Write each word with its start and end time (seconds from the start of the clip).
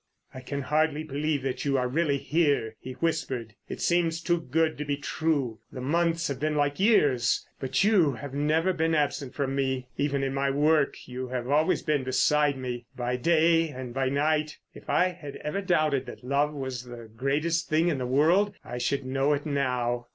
"I 0.33 0.39
can 0.39 0.63
hardly 0.63 1.03
believe 1.03 1.43
that 1.43 1.63
you 1.63 1.77
are 1.77 1.87
really 1.87 2.17
here," 2.17 2.75
he 2.79 2.93
whispered. 2.93 3.53
"It 3.69 3.81
seems 3.81 4.19
too 4.19 4.39
good 4.41 4.75
to 4.79 4.83
be 4.83 4.97
true. 4.97 5.59
The 5.71 5.79
months 5.79 6.27
have 6.27 6.39
been 6.39 6.55
like 6.55 6.79
years. 6.79 7.45
But 7.59 7.83
you 7.83 8.13
have 8.13 8.33
never 8.33 8.73
been 8.73 8.95
absent 8.95 9.35
from 9.35 9.53
me—even 9.55 10.23
in 10.23 10.33
my 10.33 10.49
work 10.49 11.07
you 11.07 11.27
have 11.27 11.47
always 11.49 11.83
been 11.83 12.03
beside 12.03 12.57
me. 12.57 12.87
By 12.95 13.15
day 13.15 13.69
and 13.69 13.93
by 13.93 14.09
night. 14.09 14.57
If 14.73 14.89
I 14.89 15.09
had 15.09 15.35
ever 15.43 15.61
doubted 15.61 16.07
that 16.07 16.23
love 16.23 16.51
was 16.51 16.85
the 16.85 17.07
greatest 17.15 17.69
thing 17.69 17.87
in 17.87 17.99
the 17.99 18.07
world 18.07 18.55
I 18.65 18.79
should 18.79 19.05
know 19.05 19.33
it 19.33 19.45
now." 19.45 20.07